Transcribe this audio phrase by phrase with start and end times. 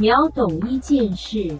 [0.00, 1.54] 秒懂一件事。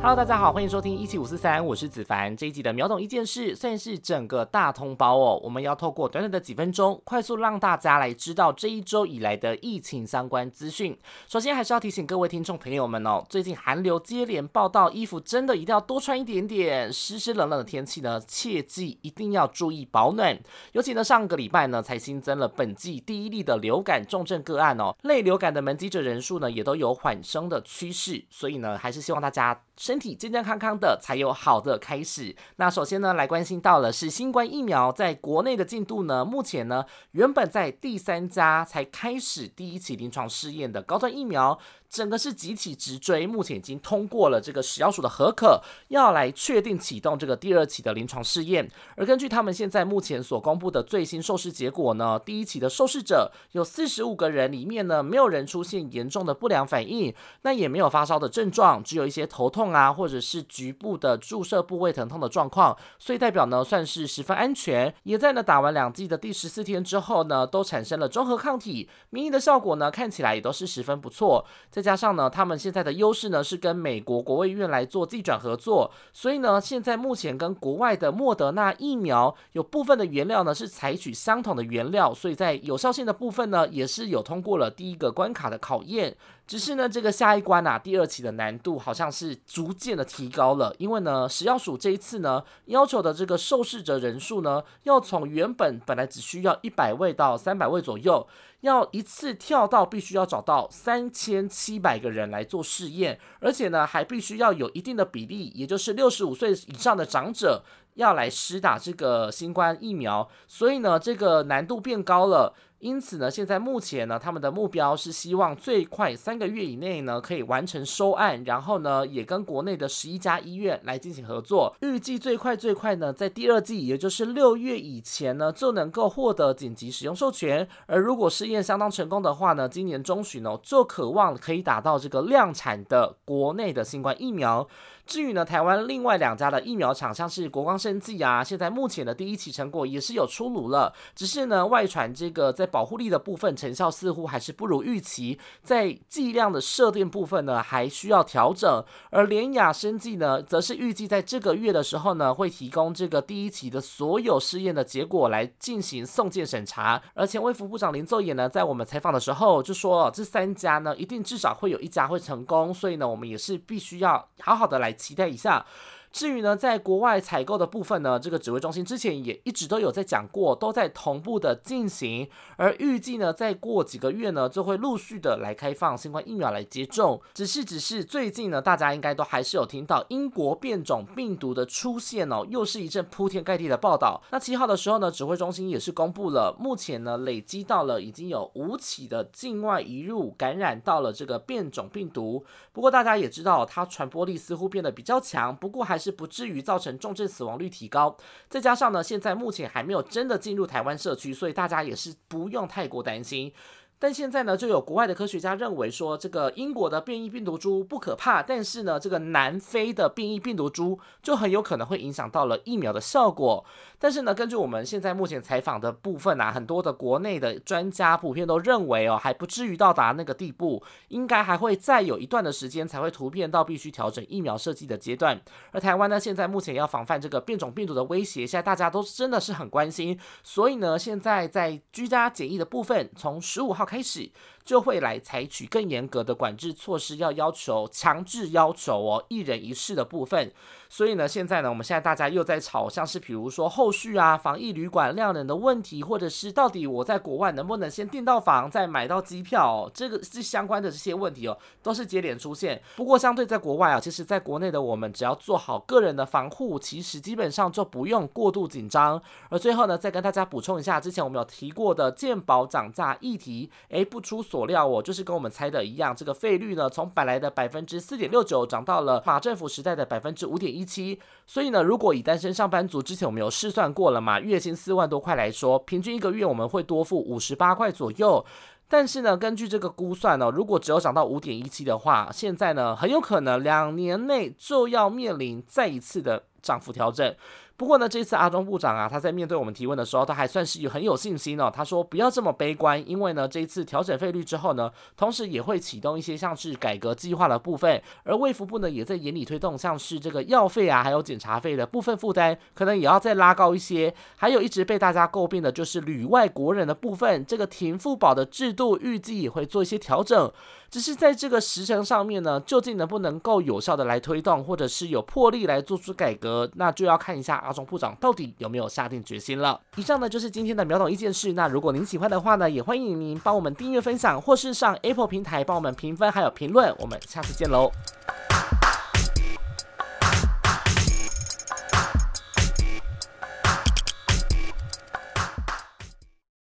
[0.00, 2.34] Hello，大家好，欢迎收听一七五四三，我是子凡。
[2.36, 5.40] 这一集的秒懂一件事算是整个大通包哦。
[5.42, 10.96] 我们要透过短短的几分钟，快速让大家来知道这一周以来的疫情相关资讯。
[11.26, 16.92] 首先还是要提醒各位听众朋友们哦，最近寒流接连报道，衣服真的一定要多穿一点点。
[16.92, 20.38] 湿湿冷冷的天气呢，切记一定要注意保暖。
[20.72, 29.60] 尤其呢，上个礼拜呢才新增了本季第一例的流感重症个案哦，类流感的门急诊人数呢也都有缓升的趋势，所以呢，还是希望大家。
[29.78, 32.34] 身体健健康康的才有好的开始。
[32.56, 36.24] 那首先呢，来关心到了是新冠疫苗在国内的进度呢。
[36.24, 41.58] 目前呢，原本在第三家才开始第一期临床试验的高端疫苗。
[41.88, 48.70] 整个是集体直追，目前已经通过了这个食药署的核可，要来确定启动这个第二期的临床试验。
[48.94, 64.92] 而根据他们现在目前所公布的最新受试结果呢，第一期的受试者有四十五个人里面呢，没有人出现严重的不良反应，那也没有发烧的症状，只有一些头痛啊，或者是局部的注射部位疼痛的状况，所以代表呢算是十分安全。
[65.04, 71.44] 也在呢打完两剂的第十四天之后呢，都产生了中和抗体，免疫的效果呢看起来也都是十分不错。
[71.70, 86.16] 再加上呢，他们现在的优势呢是跟美国国卫院来做自转合作，所以呢，现在目前跟国外的莫德纳疫苗有部分的原料呢是采取相同的原料，所以在有效性的部分呢也是有通过了第一个关卡的考验。
[86.48, 98.26] 只是呢，这个下一关啊，第二期的难度好像是逐渐的提高了，因为呢，食药署这一次呢要求的这个受试者人数呢，要从原本本来只需要一百位到三百位左右，
[98.60, 107.62] 要一次跳到必须要找到三千七百个人来做试验，而且呢，还必须要有一定的比例，也就是六十五岁以上的长者
[107.94, 112.54] 要来施打这个新冠疫苗，所以呢，这个难度变高了。
[112.80, 121.74] 因此呢，现在目前呢，他们的目标是希望最快三个月以内呢，可以完成收案，然后呢，也跟国内的十一家医院来进行合作。
[121.80, 127.68] 预计最快最快呢，在第二季，也就是六月以前呢，就能够获得紧急使用授权。
[127.86, 134.66] 而如果是试验相当成功的话呢，今年中旬呢，就渴望可以打到这个量产的国内的新冠疫苗。
[135.08, 140.92] 至于呢，台湾另外两家的疫苗厂，像是国光生技啊，现在目前的第一期成果也是有出炉了。
[141.16, 148.84] 只是呢，外传这个在保护力的部分成效似乎还是不如预期，在剂量的设定部分呢，还需要调整。
[149.08, 157.00] 而联雅生技呢，则是预计在这个月的时候呢，会提供这个第一期的所有试验的结果来进行送件审查。
[157.14, 164.94] 而前卫副部长林奏也呢，在我们采访的时候就说，这三家呢，一定至少会有一家会成功，所以呢，我们也是必须要好好的来。
[164.98, 165.64] 期待一下。
[166.10, 172.28] 至于呢，在国外采购的部分呢，这个指挥中心之前也一直都有在讲过，都在同步的进行。
[172.56, 177.20] 而预计呢，再过几个月呢，就会陆续的来开放新冠疫苗来接种。
[177.34, 184.22] 只是，只是最近呢，大家应该都还是有听到英国变种病毒的出现哦，又是一阵铺天盖地的报道。
[184.30, 192.44] 那七号的时候呢，指挥中心也是公布了，目前呢累积到了已经有五起的境外移入感染到了这个变种病毒。
[192.72, 195.97] 不过大家也知道，它传播力似乎变得比较强，不过还。
[195.98, 198.16] 是不至于造成重症死亡率提高，
[198.48, 203.52] 再加上呢，现在目前还没有真的进入台湾社区，所以大家也是不用太过担心。
[203.98, 213.64] 但现在呢，就有国外的科学家认为说，这个英国的变异病毒株不可怕，但是呢，这个南非的变异病毒株就很有可能会影响到了疫苗的效果。
[213.98, 225.40] 但是呢，根据我们现在目前采访的部分啊，很多的国内的专家普遍都认为哦，还不至于到达那个地步，应该还会再有一段的时间才会突变到必须调整疫苗设计的阶段。
[225.72, 234.30] 而台湾呢，现在目前要防范这个变种病毒的威胁，现在大家都真的是很关心，所以呢，现在在居家检疫的部分，从十五号开始。
[234.68, 240.52] 就会来采取更严格的管制措施，要要求强制要求哦，一人一室的部分。
[240.90, 252.82] 所以呢，现在呢，我们现在大家又在吵，像是比如说后续啊，防疫旅馆量人的问题，或者是到底我在国外能不能先订到房，再买到机票，这个是相关的这些问题哦，都是接连出现。
[252.96, 259.20] 不过相对在国外啊，其实在国内的我们只要做好个人的防护，其实基本上就不用过度紧张。
[259.48, 270.88] 而最后呢，再跟大家补充一下，之前我们有提过的健保涨价议题，诶，不出所料哦，就是跟我们猜的一样，这个费率呢，从本来的百分之四点六九涨到了马政府时代的百分之五点一。
[270.88, 278.42] 七，所以呢，如果以单身上班族之前我们有试算过了嘛，月薪四万多块来说，平均一个月我们会多付五十八块左右。
[278.88, 287.36] 但是呢，根据这个估算呢，如果只有涨到五点一七的话，现在呢，很有可能两年内就要面临再一次的涨幅调整。
[287.78, 291.70] 不过呢，这次阿中部长啊，他在面对我们提问的时候，他还算是有很有信心哦。
[291.72, 304.12] 他说不要这么悲观，因为呢，这一次调整费率之后呢，同时也会启动一些像是改革计划的部分，而卫福部呢也在严厉推动，像是这个药费啊，还有检查费的部分负担，可能也要再拉高一些。
[304.36, 310.52] 还有一直被大家诟病的就是旅外国人的部分，这个停付保的制度预计也会做一些调整。
[310.90, 319.80] 只是在这个时程上面呢，究竟能不能够有效的来推动，或者是有魄力来做出改革，那就要看一下阿中部长到底有没有下定决心了。
[319.96, 321.52] 以上呢就是今天的秒懂一件事。
[321.52, 326.94] 那如果您喜欢的话呢，也欢迎您帮我们订阅、分享，或是上 Apple 平台帮我们评分还有评论。
[326.98, 327.90] 我们下次见喽。